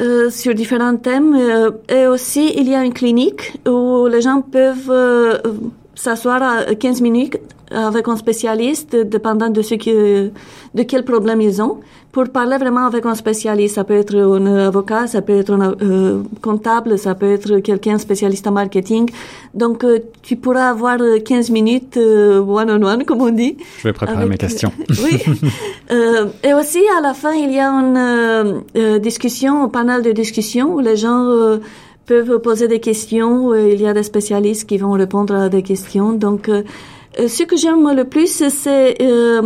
Euh, 0.00 0.30
sur 0.30 0.54
différents 0.54 0.96
thèmes 0.96 1.34
euh, 1.34 1.70
et 1.88 2.06
aussi 2.06 2.54
il 2.56 2.68
y 2.68 2.74
a 2.74 2.82
une 2.82 2.94
clinique 2.94 3.60
où 3.68 4.06
les 4.06 4.22
gens 4.22 4.40
peuvent 4.40 4.90
euh, 4.90 5.38
s'asseoir 5.94 6.42
à 6.42 6.74
15 6.74 7.02
minutes 7.02 7.36
avec 7.70 8.08
un 8.08 8.16
spécialiste 8.16 8.96
dépendant 8.96 9.50
de 9.50 9.60
ce 9.60 9.74
que 9.74 10.30
de 10.74 10.82
quel 10.84 11.04
problème 11.04 11.42
ils 11.42 11.60
ont 11.60 11.80
pour 12.12 12.28
parler 12.30 12.56
vraiment 12.58 12.86
avec 12.86 13.06
un 13.06 13.14
spécialiste 13.14 13.76
ça 13.76 13.84
peut 13.84 13.94
être 13.94 14.16
un 14.16 14.46
avocat 14.66 15.06
ça 15.06 15.22
peut 15.22 15.38
être 15.38 15.52
un 15.52 15.74
euh, 15.80 16.22
comptable 16.42 16.98
ça 16.98 17.14
peut 17.14 17.30
être 17.32 17.58
quelqu'un 17.60 17.98
spécialiste 17.98 18.46
en 18.48 18.52
marketing 18.52 19.08
donc 19.54 19.84
euh, 19.84 19.98
tu 20.22 20.34
pourras 20.36 20.70
avoir 20.70 20.98
15 21.24 21.50
minutes 21.50 21.96
one 21.96 22.70
on 22.70 22.82
one 22.82 23.04
comme 23.04 23.20
on 23.22 23.30
dit 23.30 23.56
Je 23.78 23.88
vais 23.88 23.92
préparer 23.92 24.18
avec- 24.18 24.30
mes 24.30 24.36
questions. 24.38 24.72
oui. 25.04 25.22
Euh, 25.92 26.26
et 26.44 26.54
aussi, 26.54 26.78
à 26.96 27.00
la 27.00 27.14
fin, 27.14 27.32
il 27.32 27.50
y 27.52 27.58
a 27.58 27.68
une 27.68 27.96
euh, 27.96 28.60
euh, 28.76 28.98
discussion, 29.00 29.64
un 29.64 29.68
panel 29.68 30.02
de 30.02 30.12
discussion 30.12 30.72
où 30.74 30.78
les 30.78 30.96
gens 30.96 31.24
euh, 31.26 31.58
peuvent 32.06 32.38
poser 32.38 32.68
des 32.68 32.78
questions. 32.78 33.50
Euh, 33.52 33.72
il 33.74 33.80
y 33.80 33.88
a 33.88 33.92
des 33.92 34.04
spécialistes 34.04 34.68
qui 34.68 34.78
vont 34.78 34.92
répondre 34.92 35.34
à 35.34 35.48
des 35.48 35.62
questions. 35.64 36.12
Donc, 36.12 36.48
euh, 36.48 36.62
euh, 37.18 37.26
ce 37.26 37.42
que 37.42 37.56
j'aime 37.56 37.90
le 37.92 38.04
plus, 38.04 38.30
c'est 38.50 39.02
euh, 39.02 39.42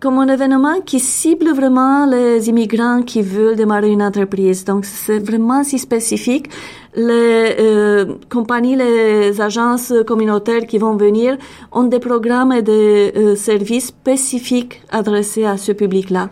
comme 0.00 0.18
un 0.18 0.28
événement 0.28 0.80
qui 0.80 0.98
cible 0.98 1.50
vraiment 1.52 2.06
les 2.06 2.48
immigrants 2.48 3.02
qui 3.02 3.20
veulent 3.20 3.56
démarrer 3.56 3.90
une 3.90 4.02
entreprise. 4.02 4.64
Donc, 4.64 4.86
c'est 4.86 5.18
vraiment 5.18 5.62
si 5.62 5.78
spécifique. 5.78 6.48
Les 6.96 7.54
euh, 7.60 8.14
compagnies, 8.30 8.76
les 8.76 9.40
agences 9.40 9.92
communautaires 10.06 10.66
qui 10.66 10.78
vont 10.78 10.96
venir 10.96 11.36
ont 11.70 11.84
des 11.84 12.00
programmes 12.00 12.52
et 12.52 12.62
des 12.62 13.12
euh, 13.14 13.36
services 13.36 13.88
spécifiques 13.88 14.82
adressés 14.90 15.44
à 15.44 15.58
ce 15.58 15.72
public-là. 15.72 16.30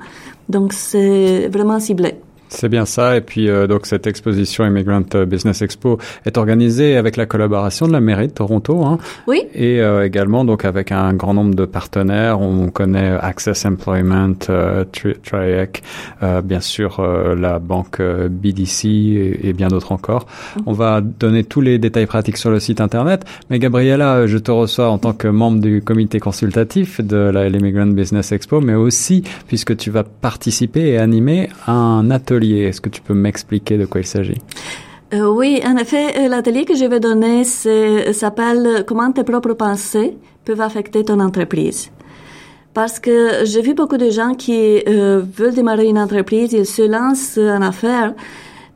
Donc, 0.48 0.72
c'est 0.72 1.48
vraiment 1.48 1.78
ciblé. 1.78 2.14
C'est 2.48 2.68
bien 2.68 2.84
ça. 2.84 3.16
Et 3.16 3.20
puis, 3.20 3.48
euh, 3.48 3.66
donc, 3.66 3.86
cette 3.86 4.06
exposition 4.06 4.64
Immigrant 4.66 5.02
Business 5.26 5.62
Expo 5.62 5.98
est 6.24 6.36
organisée 6.38 6.96
avec 6.96 7.16
la 7.16 7.26
collaboration 7.26 7.86
de 7.86 7.92
la 7.92 8.00
mairie 8.00 8.28
de 8.28 8.32
Toronto. 8.32 8.84
Hein, 8.84 8.98
Oui, 9.26 9.42
et 9.54 9.80
euh, 9.80 10.04
également 10.06 10.44
donc 10.44 10.64
avec 10.64 10.92
un 10.92 11.12
grand 11.14 11.34
nombre 11.34 11.54
de 11.54 11.64
partenaires. 11.66 12.40
On 12.40 12.68
connaît 12.68 13.10
Access 13.20 13.64
Employment, 13.66 14.34
euh, 14.50 14.84
Tri- 14.90 15.16
Triac, 15.24 15.82
euh, 16.22 16.40
bien 16.40 16.60
sûr 16.60 17.00
euh, 17.00 17.34
la 17.34 17.58
banque 17.58 18.00
euh, 18.00 18.28
BDC 18.30 18.84
et, 18.86 19.48
et 19.48 19.52
bien 19.52 19.68
d'autres 19.68 19.92
encore. 19.92 20.26
On 20.66 20.72
va 20.72 21.00
donner 21.00 21.44
tous 21.44 21.60
les 21.60 21.78
détails 21.78 22.06
pratiques 22.06 22.36
sur 22.38 22.50
le 22.50 22.60
site 22.60 22.80
internet. 22.80 23.24
Mais 23.50 23.58
Gabriella, 23.58 24.26
je 24.26 24.38
te 24.38 24.50
reçois 24.50 24.88
en 24.90 24.98
tant 24.98 25.12
que 25.12 25.28
membre 25.28 25.60
du 25.60 25.82
comité 25.82 26.18
consultatif 26.20 27.00
de 27.00 27.16
la 27.16 27.48
l'Immigrant 27.48 27.86
Business 27.86 28.32
Expo, 28.32 28.60
mais 28.60 28.74
aussi 28.74 29.22
puisque 29.48 29.76
tu 29.76 29.90
vas 29.90 30.04
participer 30.04 30.88
et 30.90 30.98
animer 30.98 31.48
un 31.66 32.10
atelier. 32.10 32.37
Est-ce 32.46 32.80
que 32.80 32.88
tu 32.88 33.00
peux 33.02 33.14
m'expliquer 33.14 33.76
de 33.78 33.86
quoi 33.86 34.00
il 34.00 34.06
s'agit? 34.06 34.40
Euh, 35.14 35.26
oui, 35.30 35.60
en 35.66 35.76
effet, 35.76 36.06
euh, 36.18 36.28
l'atelier 36.28 36.64
que 36.64 36.74
je 36.74 36.84
vais 36.84 37.00
donner 37.00 37.44
c'est- 37.44 38.12
s'appelle 38.12 38.84
Comment 38.86 39.10
tes 39.12 39.24
propres 39.24 39.54
pensées 39.54 40.16
peuvent 40.44 40.60
affecter 40.60 41.04
ton 41.04 41.18
entreprise. 41.20 41.90
Parce 42.74 43.00
que 43.00 43.44
j'ai 43.44 43.62
vu 43.62 43.74
beaucoup 43.74 43.96
de 43.96 44.10
gens 44.10 44.34
qui 44.34 44.82
euh, 44.86 45.22
veulent 45.36 45.54
démarrer 45.54 45.86
une 45.86 45.98
entreprise, 45.98 46.52
ils 46.52 46.66
se 46.66 46.82
lancent 46.82 47.38
en 47.38 47.62
affaires, 47.62 48.14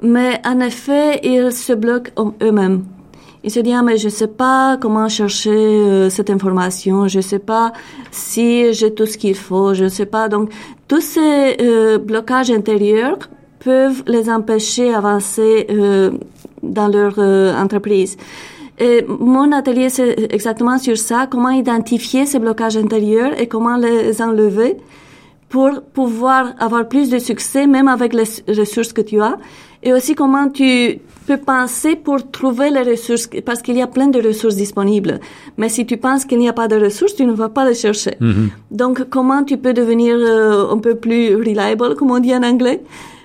mais 0.01 0.41
en 0.47 0.59
effet, 0.61 1.21
ils 1.23 1.53
se 1.53 1.73
bloquent 1.75 2.11
en 2.17 2.35
eux-mêmes. 2.43 2.85
Ils 3.45 3.51
se 3.51 3.61
disent, 3.61 3.75
ah, 3.79 3.83
mais 3.83 3.97
je 3.99 4.09
sais 4.09 4.29
pas 4.29 4.77
comment 4.81 5.09
chercher 5.09 5.51
euh, 5.51 6.09
cette 6.11 6.31
information, 6.31 7.09
je 7.09 7.21
sais 7.21 7.41
pas 7.41 7.73
si 8.11 8.73
j'ai 8.73 8.95
tout 8.95 9.05
ce 9.07 9.19
qu'il 9.19 9.35
faut, 9.35 9.75
je 9.75 9.89
sais 9.89 10.07
pas. 10.07 10.29
Donc, 10.29 10.51
tous 10.89 11.01
ces 11.03 11.57
euh, 11.61 11.99
blocages 11.99 12.51
intérieurs 12.51 13.19
peuvent 13.65 14.03
les 14.07 14.29
empêcher 14.29 14.91
d'avancer 14.93 15.67
euh, 15.71 16.11
dans 16.63 16.89
leur 16.89 17.15
euh, 17.19 17.55
entreprise. 17.57 18.17
Et 18.79 19.05
mon 19.07 19.53
atelier, 19.53 19.89
c'est 19.91 20.33
exactement 20.33 20.79
sur 20.79 20.97
ça, 20.97 21.27
comment 21.31 21.51
identifier 21.51 22.27
ces 22.27 22.39
blocages 22.39 22.77
intérieurs 22.77 23.39
et 23.39 23.47
comment 23.47 23.77
les 23.77 24.21
enlever 24.21 24.77
pour 25.49 25.83
pouvoir 25.93 26.55
avoir 26.59 26.89
plus 26.89 27.11
de 27.11 27.19
succès, 27.19 27.67
même 27.67 27.87
avec 27.87 28.15
les 28.15 28.25
ressources 28.49 28.93
que 28.93 29.03
tu 29.03 29.21
as. 29.21 29.37
Et 29.83 29.93
aussi 29.93 30.15
comment 30.15 30.49
tu 30.49 30.99
peux 31.27 31.37
penser 31.37 31.97
pour 31.97 32.31
trouver 32.31 32.71
les 32.71 32.83
ressources, 32.83 33.29
parce 33.45 33.61
qu'il 33.61 33.77
y 33.77 33.83
a 33.83 33.87
plein 33.87 34.09
de 34.09 34.21
ressources 34.21 34.57
disponibles. 34.57 35.21
Mais 35.59 35.69
si 35.69 35.85
tu 35.85 35.97
penses 35.97 36.25
qu'il 36.25 36.39
n'y 36.39 36.49
a 36.49 36.53
pas 36.53 36.69
de 36.69 36.77
ressources, 36.77 37.15
tu 37.15 37.27
ne 37.27 37.33
vas 37.33 37.49
pas 37.49 37.69
les 37.69 37.75
chercher. 37.75 38.15
Mhm. 38.21 38.51
Donc, 38.71 39.09
comment 39.11 39.45
tu 39.45 39.57
peux 39.59 39.75
devenir 39.75 40.17
euh, 40.17 40.73
un 40.73 40.79
peu 40.79 40.95
plus 40.95 41.37
reliable, 41.37 41.97
comme 41.97 42.11
on 42.11 42.21
dit 42.21 42.35
en 42.35 42.43
anglais, 42.43 42.81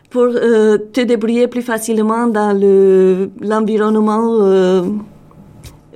pour 0.09 0.23
euh, 0.23 0.77
te 0.93 1.01
débrouiller 1.01 1.47
plus 1.47 1.61
facilement 1.61 2.27
dans 2.27 2.53
le 2.57 3.29
l'environnement 3.41 4.37
euh, 4.41 4.83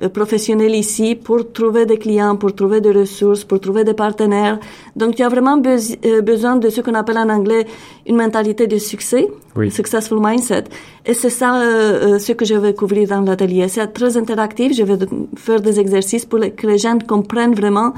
euh, 0.02 0.08
professionnel 0.08 0.74
ici 0.74 1.14
pour 1.14 1.52
trouver 1.52 1.86
des 1.86 1.96
clients, 1.96 2.36
pour 2.36 2.54
trouver 2.54 2.80
des 2.80 2.90
ressources, 2.90 3.44
pour 3.44 3.60
trouver 3.60 3.84
des 3.84 3.94
partenaires. 3.94 4.58
Donc, 4.96 5.14
tu 5.14 5.22
as 5.22 5.28
vraiment 5.28 5.60
euh, 5.64 6.20
besoin 6.22 6.56
de 6.56 6.68
ce 6.70 6.80
qu'on 6.80 6.94
appelle 6.94 7.18
en 7.18 7.28
anglais 7.28 7.66
une 8.06 8.16
mentalité 8.16 8.66
de 8.66 8.78
succès, 8.78 9.28
Oui. 9.56 9.70
successful 9.70 10.18
mindset. 10.20 10.64
Et 11.06 11.14
c'est 11.14 11.30
ça 11.30 11.50
euh, 11.60 12.14
euh, 12.14 12.18
ce 12.18 12.32
que 12.32 12.44
je 12.44 12.54
vais 12.54 12.74
couvrir 12.74 13.08
dans 13.08 13.20
l'atelier. 13.20 13.68
C'est 13.68 13.86
très 13.88 14.16
interactif. 14.16 14.74
Je 14.74 14.82
vais 14.82 14.98
faire 15.36 15.60
des 15.60 15.78
exercices 15.78 16.24
pour 16.26 16.40
que 16.40 16.66
les 16.66 16.78
gens 16.78 16.98
comprennent 17.06 17.54
vraiment 17.54 17.92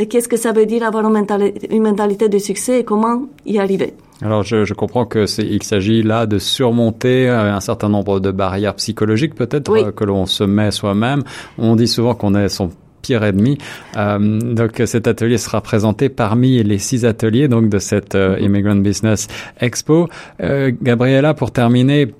euh, 0.00 0.04
qu'est-ce 0.08 0.28
que 0.28 0.36
ça 0.36 0.52
veut 0.52 0.66
dire 0.66 0.82
avoir 0.84 1.04
une 1.06 1.12
mentalité, 1.12 1.74
une 1.74 1.82
mentalité 1.82 2.28
de 2.28 2.38
succès 2.38 2.80
et 2.80 2.84
comment 2.84 3.26
y 3.46 3.58
arriver? 3.58 3.94
Alors 4.22 4.42
je, 4.42 4.64
je 4.64 4.74
comprends 4.74 5.04
que 5.06 5.26
c'est 5.26 5.44
il 5.44 5.62
s'agit 5.62 6.02
là 6.02 6.26
de 6.26 6.38
surmonter 6.38 7.28
euh, 7.28 7.54
un 7.54 7.60
certain 7.60 7.88
nombre 7.88 8.18
de 8.20 8.30
barrières 8.32 8.74
psychologiques 8.74 9.34
peut-être 9.34 9.70
Oui. 9.70 9.80
euh, 9.84 9.92
que 9.92 10.04
l'on 10.04 10.26
se 10.26 10.42
met 10.44 10.70
soi-même. 10.72 11.22
On 11.56 11.76
dit 11.76 11.86
souvent 11.88 12.14
qu'on 12.14 12.34
est 12.34 12.48
son 12.48 12.70
pire 13.00 13.22
ennemi. 13.22 13.58
Euh, 13.96 14.18
donc 14.40 14.82
cet 14.86 15.06
atelier 15.06 15.38
sera 15.38 15.60
présenté 15.60 16.08
parmi 16.08 16.62
les 16.64 16.78
six 16.78 17.04
ateliers 17.04 17.46
donc 17.46 17.68
de 17.68 17.78
cette 17.78 18.16
euh, 18.16 18.36
Immigrant 18.40 18.74
Business 18.74 19.28
Expo. 19.60 20.08
Euh, 20.42 20.72
Gabriella, 20.82 21.32
pour 21.32 21.52
terminer, 21.52 22.12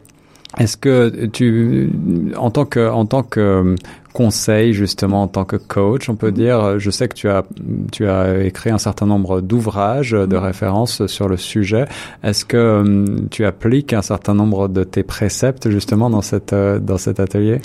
est-ce 0.59 0.77
que 0.77 1.27
tu, 1.27 1.91
en 2.37 2.51
tant 2.51 2.65
que, 2.65 2.89
en 2.89 3.07
tant 3.07 3.23
que 3.23 3.41
euh, 3.41 3.77
conseil 4.13 4.73
justement, 4.73 5.23
en 5.23 5.29
tant 5.29 5.45
que 5.45 5.57
coach, 5.57 6.09
on 6.09 6.17
peut 6.17 6.33
dire, 6.33 6.61
euh, 6.61 6.79
je 6.79 6.91
sais 6.91 7.09
que 7.09 7.15
tu 7.15 7.29
as, 7.29 7.45
tu 7.93 8.09
as 8.09 8.45
écrit 8.45 8.71
un 8.71 8.79
certain 8.79 9.07
nombre 9.07 9.41
d'ouvrages 9.41 10.13
de 10.13 10.37
références 10.37 11.07
sur 11.07 11.29
le 11.29 11.37
sujet. 11.37 11.85
Est-ce 12.23 12.45
que 12.45 12.57
euh, 12.57 13.05
tu 13.31 13.45
appliques 13.45 13.93
un 13.93 14.03
certain 14.03 14.35
nombre 14.35 14.69
de 14.69 14.85
tes 14.85 15.03
préceptes 15.03 15.71
justement 15.71 16.11
dans 16.11 16.23
cette, 16.23 16.55
dans 16.55 16.99
cet 16.99 17.21
atelier? 17.21 17.61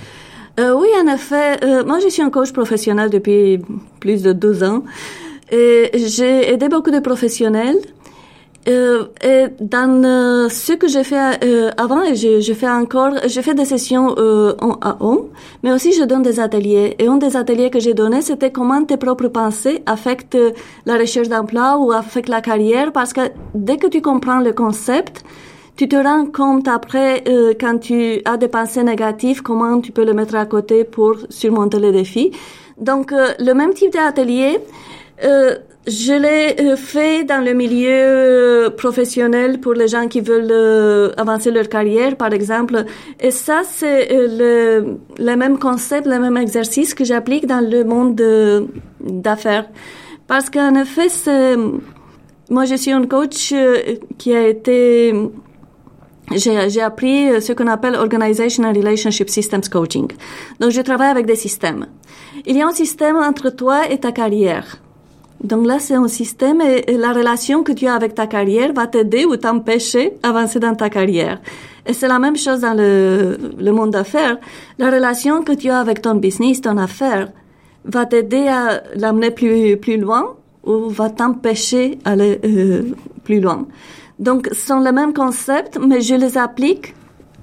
Euh, 0.59 0.75
oui, 0.75 0.87
en 1.01 1.11
effet. 1.11 1.63
Euh, 1.63 1.83
moi, 1.83 1.99
je 1.99 2.09
suis 2.09 2.21
un 2.21 2.29
coach 2.29 2.51
professionnel 2.51 3.09
depuis 3.09 3.59
plus 3.99 4.21
de 4.21 4.33
12 4.33 4.63
ans. 4.63 4.83
Et 5.51 5.91
j'ai 5.95 6.51
aidé 6.51 6.69
beaucoup 6.69 6.91
de 6.91 6.99
professionnels. 6.99 7.77
Euh, 8.67 9.07
et 9.21 9.47
dans 9.59 10.03
euh, 10.05 10.47
ce 10.47 10.73
que 10.73 10.87
j'ai 10.87 11.03
fait 11.03 11.43
euh, 11.43 11.71
avant, 11.77 12.01
et 12.03 12.15
je, 12.15 12.39
je 12.39 12.53
fais 12.53 12.69
encore, 12.69 13.11
je 13.27 13.41
fais 13.41 13.53
des 13.53 13.65
sessions 13.65 14.15
euh, 14.17 14.55
en 14.61 14.77
à 14.81 14.97
un, 15.01 15.17
mais 15.63 15.73
aussi 15.73 15.91
je 15.91 16.03
donne 16.03 16.21
des 16.21 16.39
ateliers. 16.39 16.95
Et 16.97 17.07
un 17.07 17.17
des 17.17 17.35
ateliers 17.35 17.69
que 17.69 17.79
j'ai 17.79 17.93
donné, 17.93 18.21
c'était 18.21 18.51
comment 18.51 18.83
tes 18.85 18.97
propres 18.97 19.27
pensées 19.27 19.83
affectent 19.85 20.37
la 20.85 20.97
recherche 20.97 21.27
d'emploi 21.27 21.77
ou 21.77 21.91
affectent 21.91 22.29
la 22.29 22.41
carrière, 22.41 22.93
parce 22.93 23.11
que 23.11 23.21
dès 23.53 23.77
que 23.77 23.87
tu 23.87 24.01
comprends 24.01 24.39
le 24.39 24.53
concept, 24.53 25.25
tu 25.75 25.89
te 25.89 25.95
rends 25.95 26.27
compte 26.27 26.67
après, 26.67 27.23
euh, 27.27 27.53
quand 27.59 27.79
tu 27.79 28.21
as 28.25 28.37
des 28.37 28.47
pensées 28.47 28.83
négatives, 28.83 29.41
comment 29.41 29.81
tu 29.81 29.91
peux 29.91 30.05
le 30.05 30.13
mettre 30.13 30.35
à 30.35 30.45
côté 30.45 30.83
pour 30.83 31.15
surmonter 31.29 31.79
les 31.79 31.91
défis. 31.91 32.31
Donc, 32.77 33.11
euh, 33.11 33.29
le 33.39 33.53
même 33.53 33.73
type 33.73 33.91
d'atelier, 33.91 34.59
euh, 35.23 35.55
je 35.85 36.13
l'ai 36.13 36.55
euh, 36.61 36.75
fait 36.77 37.25
dans 37.25 37.43
le 37.43 37.53
milieu 37.53 37.89
euh, 37.91 38.69
professionnel 38.69 39.59
pour 39.59 39.73
les 39.73 39.87
gens 39.89 40.07
qui 40.07 40.21
veulent 40.21 40.47
euh, 40.49 41.11
avancer 41.17 41.51
leur 41.51 41.67
carrière, 41.67 42.15
par 42.15 42.31
exemple. 42.33 42.85
Et 43.19 43.31
ça, 43.31 43.61
c'est 43.69 44.07
le, 44.11 44.97
le 45.17 45.35
même 45.35 45.59
concept, 45.59 46.07
le 46.07 46.19
même 46.19 46.37
exercice 46.37 46.93
que 46.93 47.03
j'applique 47.03 47.47
dans 47.47 47.59
le 47.59 47.83
monde 47.83 48.15
de- 48.15 48.67
d'affaires. 49.01 49.67
Parce 50.27 50.49
qu'en 50.49 50.75
effet, 50.75 51.09
c'est... 51.09 51.55
Moi, 52.49 52.65
je 52.65 52.75
suis 52.75 52.91
une 52.91 53.07
coach 53.07 53.53
qui 54.17 54.35
a 54.35 54.47
été 54.47 55.13
j'ai 56.35 56.69
j'ai 56.69 56.81
appris 56.81 57.41
ce 57.41 57.51
qu'on 57.51 57.67
appelle 57.67 57.95
Organization 57.95 58.63
and 58.63 58.73
Relationship 58.73 59.29
Systems 59.29 59.67
Coaching. 59.69 60.07
Donc, 60.59 60.71
je 60.71 60.81
travaille 60.81 61.09
avec 61.09 61.25
des 61.25 61.35
systèmes. 61.35 61.87
Il 62.45 62.55
y 62.57 62.61
a 62.61 62.67
un 62.67 62.71
système 62.71 63.17
entre 63.17 63.49
toi 63.49 63.89
et 63.89 63.99
ta 63.99 64.11
carrière. 64.11 64.82
Donc 65.43 65.67
là, 65.67 65.77
c'est 65.79 65.95
un 65.95 66.07
système 66.07 66.61
et, 66.61 66.97
la 66.97 67.11
relation 67.11 67.63
que 67.63 67.73
tu 67.73 67.85
as 67.87 67.95
avec 67.95 68.15
ta 68.15 68.27
carrière 68.27 68.71
va 68.73 68.87
t'aider 68.87 69.25
ou 69.25 69.35
t'empêcher 69.35 70.13
d'avancer 70.23 70.59
dans 70.59 70.75
ta 70.75 70.89
carrière. 70.89 71.41
Et 71.85 71.93
c'est 71.93 72.07
la 72.07 72.17
même 72.17 72.37
chose 72.37 72.61
dans 72.61 72.73
le, 72.73 73.37
le 73.57 73.71
monde 73.71 73.91
d'affaires. 73.91 74.37
La 74.79 74.89
relation 74.89 75.43
que 75.43 75.51
tu 75.51 75.69
as 75.69 75.79
avec 75.79 76.01
ton 76.01 76.15
business, 76.15 76.61
ton 76.61 76.77
affaire, 76.77 77.29
va 77.85 78.05
t'aider 78.05 78.47
à 78.47 78.83
l'amener 78.95 79.31
plus, 79.31 79.77
plus 79.77 79.97
loin 79.97 80.35
ou 80.63 80.87
va 80.89 81.09
t'empêcher 81.09 81.99
d'aller 82.05 82.39
euh, 82.45 82.83
plus 83.23 83.41
loin. 83.41 83.67
Donc, 84.19 84.47
ce 84.51 84.67
sont 84.67 84.79
les 84.79 84.91
mêmes 84.91 85.13
concepts, 85.13 85.77
mais 85.77 86.01
je 86.01 86.15
les 86.15 86.37
applique 86.37 86.95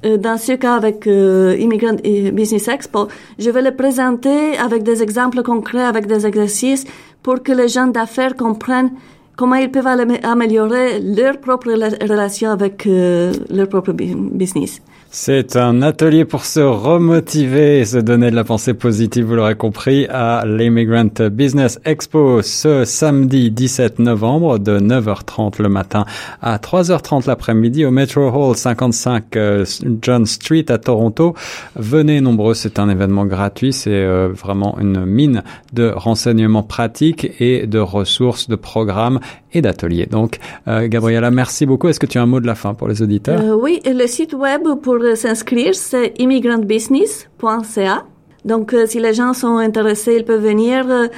euh, 0.07 0.17
dans 0.17 0.39
ce 0.39 0.53
cas 0.53 0.77
avec 0.77 1.07
euh, 1.07 1.57
Immigrant 1.59 1.97
et 2.05 2.31
Business 2.31 2.69
Expo. 2.69 3.09
Je 3.39 3.51
vais 3.51 3.61
les 3.61 3.73
présenter 3.73 4.57
avec 4.57 4.83
des 4.83 5.03
exemples 5.03 5.43
concrets, 5.43 5.83
avec 5.83 6.07
des 6.07 6.27
exercices 6.27 6.87
pour 7.23 7.43
que 7.43 7.53
les 7.53 7.69
gens 7.69 7.87
d'affaires 7.87 8.35
comprennent 8.37 8.93
comment 9.37 9.57
ils 9.57 9.71
peuvent 9.71 9.87
amé- 9.87 10.21
améliorer 10.25 11.01
leur 11.01 11.39
propre 11.41 11.69
rela- 11.69 11.97
relation 12.09 12.51
avec 12.51 12.87
euh, 12.87 13.33
leur 13.51 13.69
propre 13.69 13.93
bu- 13.93 14.15
business. 14.15 14.81
C'est 15.13 15.57
un 15.57 15.83
atelier 15.83 16.25
pour 16.25 16.45
se 16.45 16.61
remotiver 16.61 17.81
et 17.81 17.85
se 17.85 17.99
donner 17.99 18.31
de 18.31 18.37
la 18.37 18.45
pensée 18.45 18.75
positive, 18.75 19.25
vous 19.25 19.35
l'aurez 19.35 19.57
compris, 19.57 20.07
à 20.07 20.45
l'Immigrant 20.47 21.29
Business 21.33 21.81
Expo 21.85 22.43
ce 22.43 22.85
samedi 22.85 23.51
17 23.51 23.99
novembre 23.99 24.61
de 24.61 24.79
9h30 24.79 25.61
le 25.61 25.69
matin 25.69 26.05
à 26.41 26.59
3h30 26.59 27.27
l'après-midi 27.27 27.85
au 27.85 27.91
Metro 27.91 28.31
Hall 28.31 28.55
55 28.55 29.35
euh, 29.35 29.65
John 30.01 30.27
Street 30.27 30.67
à 30.69 30.79
Toronto. 30.79 31.35
Venez 31.75 32.21
nombreux, 32.21 32.55
c'est 32.55 32.79
un 32.79 32.89
événement 32.89 33.27
gratuit, 33.27 33.73
c'est 33.73 33.91
euh, 33.91 34.29
vraiment 34.29 34.79
une 34.79 35.05
mine 35.07 35.43
de 35.73 35.89
renseignements 35.89 36.63
pratiques 36.63 37.33
et 37.41 37.67
de 37.67 37.81
ressources, 37.81 38.49
de 38.49 38.55
programmes 38.55 39.19
et 39.53 39.63
d'ateliers. 39.63 40.07
Donc, 40.07 40.39
euh, 40.69 40.87
Gabriella, 40.87 41.33
merci 41.33 41.67
beaucoup. 41.67 41.89
Est-ce 41.89 41.99
que 41.99 42.07
tu 42.07 42.19
as 42.19 42.23
un 42.23 42.27
mot 42.27 42.39
de 42.39 42.47
la 42.47 42.55
fin 42.55 42.75
pour 42.75 42.87
les 42.87 43.03
auditeurs? 43.03 43.43
Oui, 43.61 43.81
le 43.85 44.07
site 44.07 44.35
web 44.35 44.63
pour 44.83 45.00
s'inscrire, 45.15 45.75
c'est 45.75 46.15
immigrantbusiness.ca. 46.19 48.05
Donc, 48.45 48.73
euh, 48.73 48.87
si 48.87 48.99
les 49.01 49.13
gens 49.15 49.33
sont 49.35 49.57
intéressés, 49.59 50.17
ils 50.19 50.25
peuvent 50.25 50.43
venir. 50.43 50.87
euh, 50.91 51.09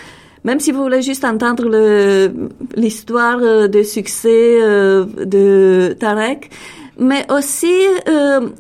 même 0.45 0.59
si 0.59 0.73
vous 0.73 0.83
voulez 0.83 1.03
juste 1.03 1.25
entendre 1.25 1.69
l'histoire 2.75 3.39
euh, 3.43 3.69
de 3.69 3.83
succès 3.85 4.59
de 4.61 5.95
Tarek. 6.01 6.51
Mais 6.99 7.25
aussi, 7.33 7.73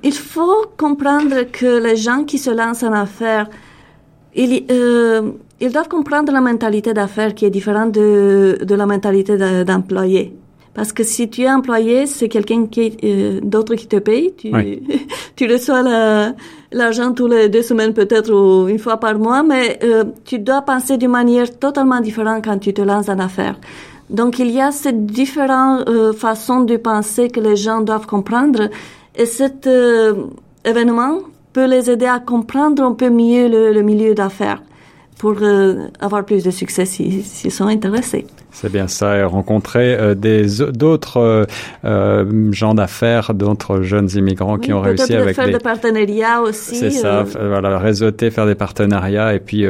il 0.02 0.12
faut 0.12 0.66
comprendre 0.76 1.42
que 1.50 1.82
les 1.82 1.96
gens 1.96 2.22
qui 2.24 2.38
se 2.38 2.50
lancent 2.50 2.84
en 2.84 2.92
affaires, 2.92 3.48
ils, 4.34 4.64
ils 5.60 5.72
doivent 5.72 5.88
comprendre 5.88 6.32
la 6.32 6.40
mentalité 6.40 6.94
d'affaires 6.94 7.34
qui 7.34 7.44
est 7.46 7.50
différente 7.50 7.92
de, 7.92 8.58
de 8.62 8.74
la 8.76 8.86
mentalité 8.86 9.36
de- 9.36 9.64
d'employé. 9.64 10.34
Parce 10.74 10.92
que 10.92 11.02
si 11.04 11.28
tu 11.28 11.42
es 11.42 11.50
employé, 11.50 12.06
c'est 12.06 12.28
quelqu'un 12.28 12.66
qui, 12.66 12.96
euh, 13.04 13.40
d'autre 13.42 13.74
qui 13.74 13.86
te 13.86 13.96
paye. 13.96 14.32
Tu, 14.36 14.50
Oui. 14.54 14.82
tu 15.36 15.46
reçois 15.46 15.82
la- 15.82 16.32
l'argent 16.72 17.12
tous 17.12 17.26
les 17.26 17.48
deux 17.50 17.60
semaines 17.62 17.92
peut-être 17.92 18.32
ou 18.32 18.68
une 18.68 18.78
fois 18.78 18.96
par 18.96 19.18
mois, 19.18 19.42
mais 19.42 19.78
euh, 19.84 20.04
tu 20.24 20.38
dois 20.38 20.62
penser 20.62 20.96
d'une 20.96 21.10
manière 21.10 21.58
totalement 21.58 22.00
différente 22.00 22.42
quand 22.44 22.58
tu 22.58 22.72
te 22.72 22.80
lances 22.80 23.10
en 23.10 23.18
affaires. 23.18 23.58
Donc 24.08 24.38
il 24.38 24.50
y 24.50 24.60
a 24.60 24.72
ces 24.72 24.92
différentes 24.92 25.88
euh, 25.88 26.12
façons 26.14 26.60
de 26.60 26.76
penser 26.78 27.28
que 27.28 27.40
les 27.40 27.56
gens 27.56 27.80
doivent 27.82 28.06
comprendre 28.06 28.68
et 29.14 29.26
cet 29.26 29.66
euh, 29.66 30.14
événement 30.64 31.18
peut 31.52 31.66
les 31.66 31.90
aider 31.90 32.06
à 32.06 32.18
comprendre 32.18 32.82
un 32.82 32.92
peu 32.92 33.10
mieux 33.10 33.46
le, 33.48 33.72
le 33.72 33.82
milieu 33.82 34.14
d'affaires 34.14 34.62
pour 35.18 35.34
euh, 35.42 35.86
avoir 36.00 36.24
plus 36.24 36.42
de 36.42 36.50
succès 36.50 36.86
s'ils 36.86 37.22
s'ils 37.24 37.52
sont 37.52 37.66
intéressés. 37.66 38.26
C'est 38.52 38.70
bien 38.70 38.86
ça, 38.86 39.16
et 39.16 39.24
rencontrer 39.24 39.94
euh, 39.94 40.14
des 40.14 40.46
d'autres 40.72 41.16
euh, 41.16 41.44
euh, 41.84 42.52
gens 42.52 42.74
d'affaires, 42.74 43.32
d'autres 43.32 43.80
jeunes 43.80 44.10
immigrants 44.14 44.58
qui 44.58 44.72
ont 44.74 44.80
réussi 44.80 45.14
avec 45.14 45.34
faire 45.34 45.50
des 45.50 45.58
partenariats 45.58 46.42
aussi. 46.42 46.76
C'est 46.76 46.90
ça, 46.90 47.24
voilà, 47.24 47.78
réseauter, 47.78 48.30
faire 48.30 48.46
des 48.46 48.54
partenariats 48.54 49.34
et 49.34 49.40
puis 49.40 49.66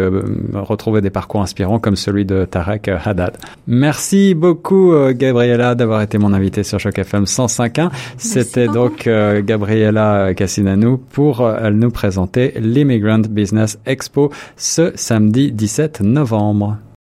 retrouver 0.53 1.01
des 1.01 1.11
parcours 1.11 1.43
inspirants 1.43 1.79
comme 1.79 1.97
celui 1.97 2.25
de 2.25 2.45
Tarek 2.45 2.89
Haddad. 2.89 3.37
Merci 3.67 4.35
beaucoup 4.35 4.93
Gabriela 5.13 5.75
d'avoir 5.75 6.03
été 6.03 6.19
mon 6.19 6.33
invité 6.33 6.63
sur 6.65 6.81
Choc 6.81 6.99
FM 6.99 7.25
105.1. 7.25 7.91
C'était 8.19 8.67
donc 8.67 9.09
Gabriela 9.45 10.35
Cassinanou 10.35 10.99
pour 10.99 11.49
nous 11.71 11.91
présenter 11.91 12.55
l'Immigrant 12.61 13.23
Business 13.31 13.79
Expo 13.87 14.31
ce 14.57 14.93
samedi 14.97 15.53
17 15.53 16.01
novembre. 16.01 16.79